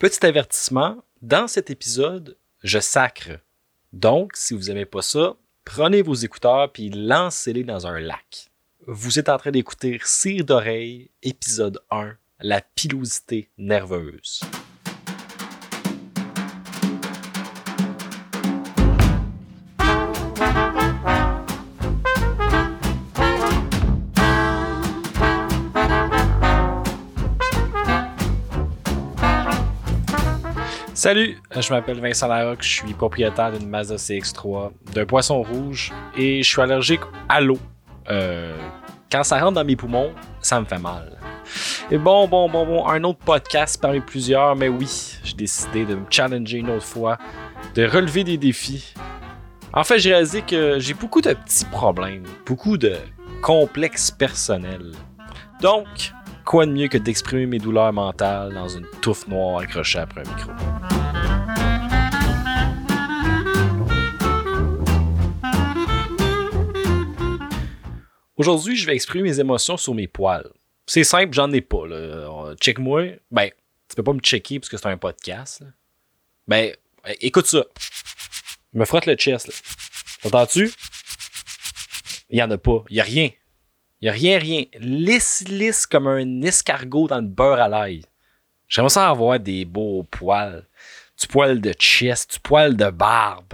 [0.00, 3.32] Petit avertissement, dans cet épisode, je sacre.
[3.92, 8.50] Donc, si vous n'aimez pas ça, prenez vos écouteurs puis lancez-les dans un lac.
[8.86, 14.40] Vous êtes en train d'écouter Cire d'oreille, épisode 1, la pilosité nerveuse.
[31.02, 36.42] Salut, je m'appelle Vincent Larocque, je suis propriétaire d'une Mazda CX-3, d'un poisson rouge et
[36.42, 37.56] je suis allergique à l'eau.
[38.10, 38.54] Euh,
[39.10, 41.18] quand ça rentre dans mes poumons, ça me fait mal.
[41.90, 45.94] Et bon, bon, bon, bon, un autre podcast parmi plusieurs, mais oui, j'ai décidé de
[45.94, 47.16] me challenger une autre fois,
[47.74, 48.92] de relever des défis.
[49.72, 52.96] En fait, j'ai réalisé que j'ai beaucoup de petits problèmes, beaucoup de
[53.40, 54.92] complexes personnels.
[55.62, 56.12] Donc,
[56.44, 60.30] quoi de mieux que d'exprimer mes douleurs mentales dans une touffe noire accrochée après un
[60.36, 60.50] micro?
[68.40, 70.50] Aujourd'hui, je vais exprimer mes émotions sur mes poils.
[70.86, 71.86] C'est simple, j'en ai pas.
[71.86, 72.54] Là.
[72.58, 73.18] Check-moi.
[73.30, 73.50] Ben,
[73.86, 75.60] tu peux pas me checker parce que c'est un podcast.
[75.60, 75.66] Là.
[76.48, 76.74] Ben,
[77.20, 77.66] écoute ça.
[78.72, 79.52] Me frotte le chest.
[80.22, 80.72] T'entends-tu?
[82.30, 82.82] Il y en a pas.
[82.88, 83.28] Il y a rien.
[84.00, 84.64] Il y a rien, rien.
[84.78, 88.06] Lisse, lisse comme un escargot dans le beurre à l'ail.
[88.68, 90.66] J'aimerais ça avoir des beaux poils.
[91.20, 93.52] Du poil de chest, du poil de barbe.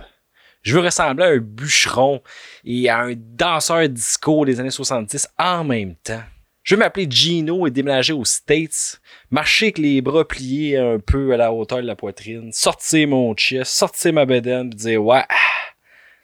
[0.67, 2.21] Je veux ressembler à un bûcheron
[2.65, 6.25] et à un danseur disco des années 70 en même temps.
[6.65, 9.01] Je veux m'appeler Gino et déménager aux States,
[9.31, 13.33] marcher avec les bras pliés un peu à la hauteur de la poitrine, sortir mon
[13.37, 15.23] chest, sortir ma bedaine et dire ouais,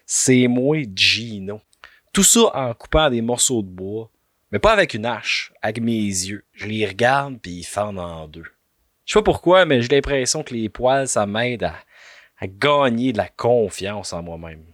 [0.06, 1.60] c'est moi Gino.
[2.12, 4.10] Tout ça en coupant des morceaux de bois,
[4.50, 6.44] mais pas avec une hache, avec mes yeux.
[6.52, 8.42] Je les regarde puis ils fendent en deux.
[9.04, 11.74] Je sais pas pourquoi, mais j'ai l'impression que les poils, ça m'aide à,
[12.42, 14.64] à gagner de la confiance en moi-même.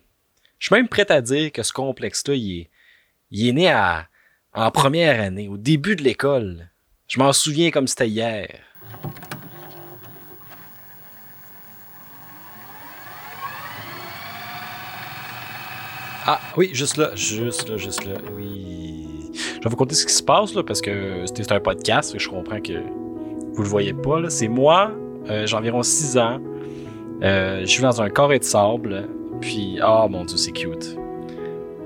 [0.58, 2.66] Je suis même prêt à dire que ce complexe-là, il
[3.30, 4.08] est, né à,
[4.54, 6.70] en première année, au début de l'école.
[7.08, 8.48] Je m'en souviens comme c'était hier.
[16.24, 18.14] Ah oui, juste là, juste là, juste là.
[18.32, 19.30] Oui.
[19.34, 22.18] Je vais vous conter ce qui se passe là, parce que c'est un podcast, et
[22.18, 22.80] je comprends que
[23.52, 24.30] vous le voyez pas.
[24.30, 24.90] C'est moi,
[25.28, 26.40] euh, j'ai environ 6 ans.
[27.22, 29.08] Euh, je suis dans un carré de sable.
[29.40, 30.96] Puis, ah mon dieu, c'est cute.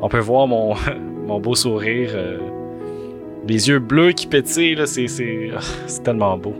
[0.00, 0.74] On peut voir mon,
[1.26, 2.10] mon beau sourire.
[2.14, 2.38] euh,
[3.46, 6.54] les yeux bleus qui pétillent, là, c'est, c'est, ah, c'est tellement beau.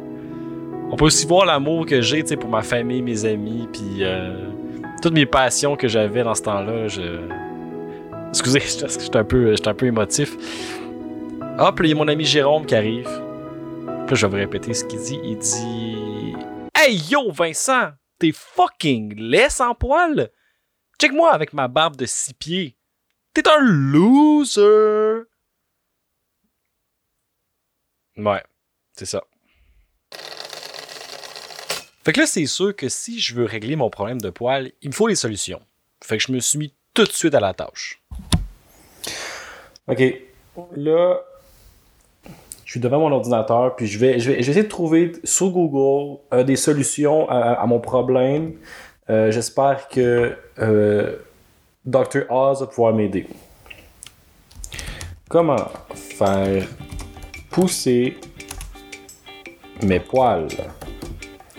[0.90, 4.34] On peut aussi voir l'amour que j'ai pour ma famille, mes amis, puis euh,
[5.00, 6.88] toutes mes passions que j'avais dans ce temps-là.
[6.88, 7.02] Je...
[8.28, 8.60] Excusez,
[9.00, 10.36] j'étais un, peu, un peu émotif.
[11.58, 13.08] Hop, là, il y a mon ami Jérôme qui arrive.
[13.08, 15.20] Puis Là, je vais vous répéter ce qu'il dit.
[15.22, 16.34] Il dit
[16.78, 17.90] Hey yo, Vincent,
[18.22, 20.30] t'es fucking laisse en poil.
[21.00, 22.76] Check-moi avec ma barbe de six pieds.
[23.34, 25.24] T'es un loser.
[28.16, 28.44] Ouais,
[28.92, 29.24] c'est ça.
[32.04, 34.90] Fait que là, c'est sûr que si je veux régler mon problème de poil, il
[34.90, 35.62] me faut des solutions.
[36.00, 38.00] Fait que je me suis mis tout de suite à la tâche.
[39.88, 40.00] Ok,
[40.76, 41.20] là,
[42.72, 46.20] je suis devant mon ordinateur, puis je vais, je vais, essayer de trouver sur Google
[46.32, 48.54] euh, des solutions à, mon problème.
[49.10, 51.16] Euh, J'espère que euh,
[51.84, 52.30] Dr.
[52.30, 53.26] Oz va pouvoir m'aider.
[55.28, 56.66] Comment faire
[57.50, 58.16] pousser
[59.82, 60.48] mes poils?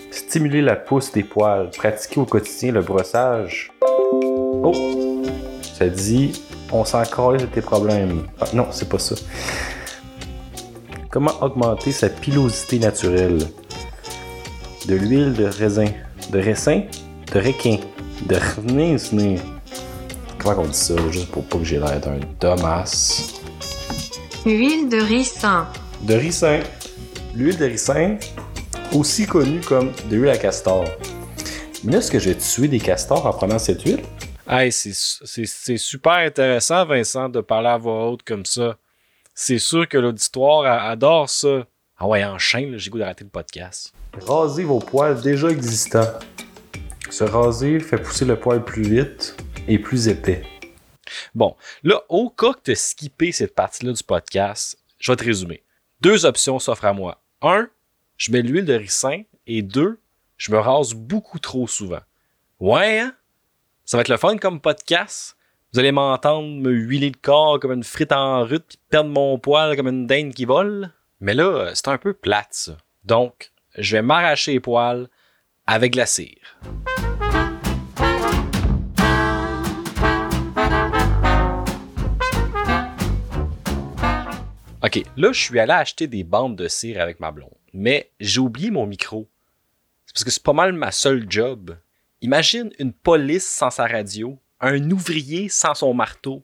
[0.10, 1.70] Stimuler la pousse des poils.
[1.78, 3.72] Pratiquer au quotidien le brossage.
[3.84, 4.74] Oh!
[5.62, 6.42] Ça dit,
[6.72, 8.24] on s'en de tes problèmes.
[8.42, 9.14] Ah, non, c'est pas ça.
[11.14, 13.38] Comment augmenter sa pilosité naturelle?
[14.88, 15.86] De l'huile de raisin.
[16.32, 16.86] De raisin?
[17.32, 17.78] De requin.
[18.26, 19.40] De revenir.
[20.40, 23.32] Comment on dit ça, juste pour pas que j'ai l'air d'un domas?
[24.44, 25.68] Huile de ricin.
[26.02, 26.62] De ricin.
[27.36, 28.18] L'huile de ricin,
[28.92, 30.84] aussi connue comme de l'huile à castor.
[31.84, 34.02] Mais là, est-ce que je vais tuer des castors en prenant cette huile?
[34.50, 38.78] Hey, c'est super intéressant, Vincent, de parler à voix haute comme ça.
[39.36, 41.66] C'est sûr que l'auditoire adore ça.
[41.98, 43.94] Ah ouais, enchaîne, j'ai goût d'arrêter le podcast.
[44.28, 46.20] Rasez vos poils déjà existants.
[47.10, 49.36] Se raser fait pousser le poil plus vite
[49.68, 50.44] et plus épais.
[51.34, 55.24] Bon, là, au cas que tu as skippé cette partie-là du podcast, je vais te
[55.24, 55.64] résumer.
[56.02, 57.22] Deux options s'offrent à moi.
[57.42, 57.70] Un,
[58.18, 59.24] je mets l'huile de ricin.
[59.48, 60.00] Et deux,
[60.38, 62.00] je me rase beaucoup trop souvent.
[62.60, 63.14] Ouais, hein?
[63.84, 65.36] Ça va être le fun comme podcast?
[65.74, 69.40] Vous allez m'entendre me huiler le corps comme une frite en rute puis perdre mon
[69.40, 70.92] poil comme une dinde qui vole?
[71.20, 72.78] Mais là, euh, c'est un peu plate, ça.
[73.06, 75.10] Donc, je vais m'arracher les poils
[75.66, 76.60] avec la cire.
[84.84, 88.42] OK, là, je suis allé acheter des bandes de cire avec ma blonde, mais j'ai
[88.42, 89.28] oublié mon micro.
[90.06, 91.76] C'est parce que c'est pas mal ma seule job.
[92.22, 96.44] Imagine une police sans sa radio, un ouvrier sans son marteau,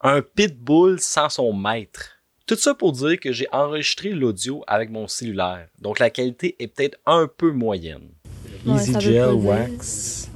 [0.00, 2.12] un pitbull sans son maître.
[2.46, 6.68] Tout ça pour dire que j'ai enregistré l'audio avec mon cellulaire, donc la qualité est
[6.68, 8.08] peut-être un peu moyenne.
[8.64, 10.30] Ouais, Easy Gel Wax.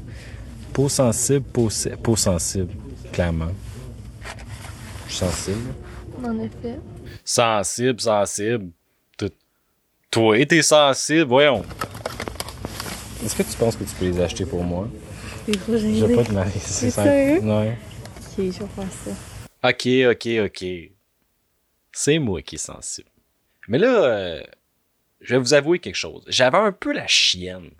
[0.72, 2.72] Peau sensible, peau, se- peau sensible,
[3.12, 3.52] clairement.
[5.06, 5.74] Je suis sensible.
[6.24, 6.78] En effet.
[7.24, 8.70] Sensible, sensible.
[10.10, 11.62] Toi, t'es sensible, voyons.
[13.24, 14.88] Est-ce que tu penses que tu peux les acheter pour moi?
[15.60, 16.06] Trop gêné.
[16.06, 17.08] vais pas te marier, c'est C'est simple.
[17.08, 17.40] sérieux?
[17.40, 17.78] Ouais.
[18.16, 19.10] Ok, je vais faire ça.
[19.68, 20.64] Ok, ok, ok.
[21.92, 23.08] C'est moi qui est sensible.
[23.68, 24.42] Mais là, euh,
[25.20, 26.24] je vais vous avouer quelque chose.
[26.28, 27.70] J'avais un peu la chienne.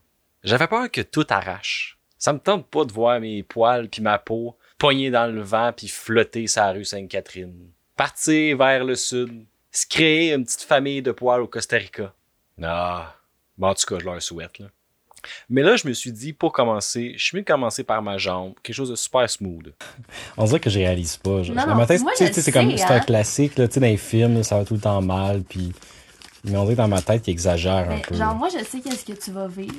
[0.44, 1.98] J'avais peur que tout arrache.
[2.18, 5.72] Ça me tente pas de voir mes poils puis ma peau poignés dans le vent
[5.76, 7.70] puis flotter sur la rue Sainte-Catherine.
[7.96, 9.44] Partir vers le sud.
[9.70, 12.12] Se créer une petite famille de poils au Costa Rica.
[12.62, 13.16] Ah,
[13.56, 14.66] bon, en tout cas, je leur souhaite, là.
[15.48, 18.18] Mais là, je me suis dit, pour commencer, je suis mieux de commencer par ma
[18.18, 18.54] jambe.
[18.62, 19.72] Quelque chose de super smooth.
[20.36, 21.42] On dirait que je réalise pas.
[21.42, 21.54] genre.
[21.56, 23.00] Non, sais, c'est comme c'est un hein.
[23.00, 25.72] classique, là, tu sais, dans les films, là, ça va tout le temps mal, puis.
[26.44, 28.16] Mais on dirait dans ma tête qu'il exagère un Mais peu.
[28.16, 29.74] genre, moi, je sais qu'est-ce que tu vas vivre.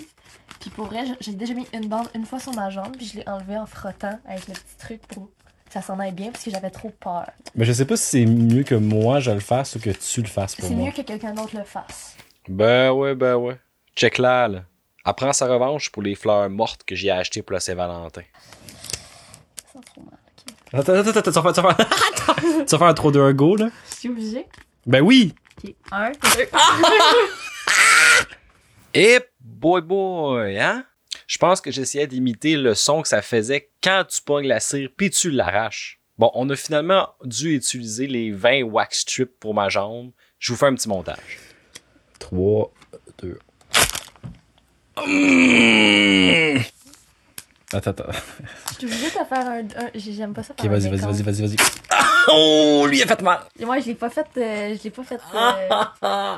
[0.62, 3.18] Puis pour vrai, j'ai déjà mis une bande une fois sur ma jambe, puis je
[3.18, 6.46] l'ai enlevée en frottant avec le petit truc pour que ça s'en aille bien, parce
[6.46, 7.26] que j'avais trop peur.
[7.56, 10.22] Mais je sais pas si c'est mieux que moi je le fasse ou que tu
[10.22, 10.86] le fasses pour C'est moi.
[10.86, 12.16] mieux que quelqu'un d'autre le fasse.
[12.48, 13.58] Ben ouais, ben ouais.
[13.96, 14.64] Check là, là.
[15.06, 18.22] Elle prend sa revanche pour les fleurs mortes que j'ai achetées pour la Saint-Valentin.
[19.56, 20.80] Ça sent trop mal, ok.
[20.80, 23.12] Attends, attends, attends, tu vas faire, tu vas faire, Attends, tu vas faire un trop
[23.12, 23.70] de un go, là?
[23.90, 24.46] Je suis obligée.
[24.86, 25.34] Ben oui!
[25.64, 26.50] Ok, un, deux.
[28.94, 30.86] Et boy boy, hein?
[31.28, 34.90] Je pense que j'essayais d'imiter le son que ça faisait quand tu pognes la cire
[34.96, 36.00] puis tu l'arraches.
[36.18, 40.12] Bon, on a finalement dû utiliser les 20 wax strips pour ma jambe.
[40.38, 41.40] Je vous fais un petit montage.
[42.20, 42.72] 3,
[43.20, 43.40] 2.
[47.74, 48.04] Attends, attends.
[48.70, 49.60] Je suis obligée de te faire un.
[49.60, 50.54] un- J'aime pas ça.
[50.58, 51.56] Ok, vas-y, vas-y, vas-y, vas-y, vas-y.
[52.32, 53.40] Oh, lui il a fait mal!
[53.60, 54.26] Et Moi, je l'ai pas fait.
[54.38, 55.20] euh, je l'ai pas fait.
[56.04, 56.38] euh,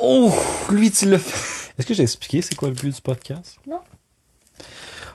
[0.00, 0.32] Oh,
[0.70, 1.72] lui, tu l'as fait.
[1.78, 3.56] Est-ce que j'ai expliqué c'est quoi le but du podcast?
[3.66, 3.80] Non.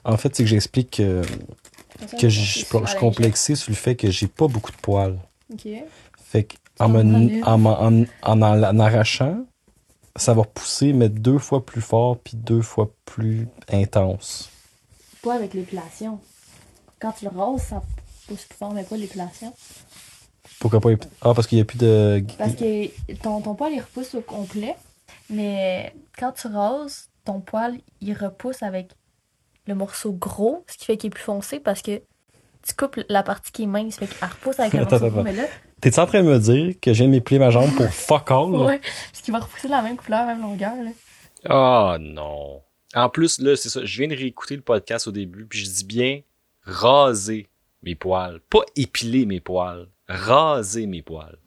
[0.04, 1.22] En fait, c'est que j'explique que,
[2.20, 2.66] que je, suis
[3.00, 5.18] complexé sur le fait que j'ai pas beaucoup de poils.
[5.52, 5.68] Ok.
[6.34, 7.44] Fait que en, me- Enlève.
[7.48, 9.46] en, m'en- en, en, en, en arrachant,
[10.16, 14.50] ça va pousser, mais deux fois plus fort puis deux fois plus intense.
[15.22, 16.20] Pas avec l'épilation.
[17.00, 17.84] Quand tu le roses, ça
[18.28, 19.54] pousse plus fort, mais pas l'épilation.
[20.60, 20.90] Pourquoi pas?
[21.22, 22.24] Ah, parce qu'il n'y a plus de.
[22.40, 24.76] Parce que ton, ton poil, il repousse au complet.
[25.30, 28.90] Mais quand tu roses, ton poil, il repousse avec
[29.68, 32.02] le morceau gros, ce qui fait qu'il est plus foncé parce que
[32.68, 35.24] tu coupes la partie qui est mince, fait qu'elle repousse avec le Attends, morceau.
[35.24, 35.44] Mais là,
[35.82, 38.32] T'es-tu en train de me dire que je viens de m'épiler ma jambe pour fuck
[38.32, 38.52] all?
[38.52, 38.58] là?
[38.66, 38.80] ouais,
[39.12, 40.74] parce qu'il va repousser de la même couleur, même longueur.
[40.76, 40.92] Là.
[41.50, 42.62] Oh non.
[42.96, 43.84] En plus, là, c'est ça.
[43.84, 46.22] Je viens de réécouter le podcast au début, puis je dis bien
[46.62, 47.50] raser
[47.82, 48.40] mes poils.
[48.50, 49.88] Pas épiler mes poils.
[50.08, 51.38] Raser mes poils.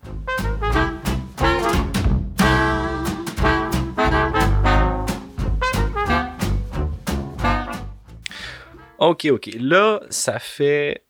[8.99, 9.51] Ok, ok.
[9.61, 11.05] Là, ça fait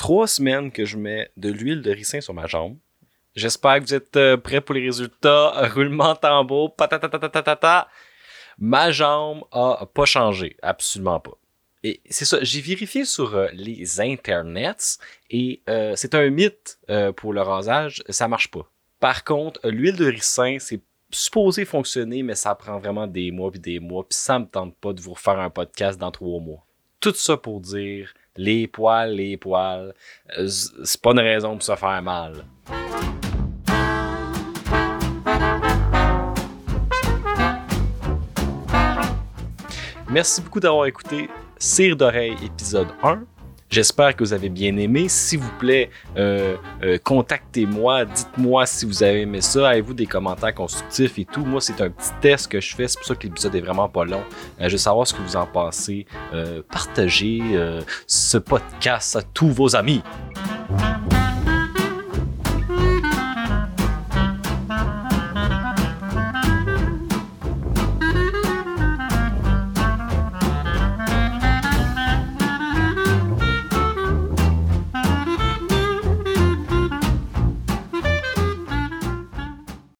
[0.00, 2.78] trois semaines que je mets de l'huile de ricin sur ma jambe.
[3.36, 5.68] J'espère que vous êtes euh, prêts pour les résultats.
[5.74, 6.74] Roulement tambour.
[6.74, 7.86] Patatatatata.
[8.56, 10.56] Ma jambe a pas changé.
[10.62, 11.36] Absolument pas.
[11.82, 16.78] Et c'est ça, j'ai vérifié sur euh, les internets et euh, c'est un mythe
[17.16, 18.70] pour le rasage, ça marche pas.
[19.00, 20.80] Par contre, l'huile de ricin, c'est
[21.10, 24.76] supposé fonctionner, mais ça prend vraiment des mois puis des mois, puis ça me tente
[24.76, 26.64] pas de vous refaire un podcast dans trois mois.
[27.00, 29.94] Tout ça pour dire, les poils, les poils,
[30.38, 32.44] euh, c'est pas une raison pour se faire mal.
[40.08, 43.22] Merci beaucoup d'avoir écouté Cire d'oreille épisode 1.
[43.70, 45.08] J'espère que vous avez bien aimé.
[45.08, 50.52] S'il vous plaît, euh, euh, contactez-moi, dites-moi si vous avez aimé ça, avez-vous des commentaires
[50.52, 51.44] constructifs et tout?
[51.44, 53.88] Moi, c'est un petit test que je fais, c'est pour ça que l'épisode est vraiment
[53.88, 54.24] pas long.
[54.60, 56.04] Euh, je veux savoir ce que vous en pensez.
[56.34, 60.02] Euh, partagez euh, ce podcast à tous vos amis.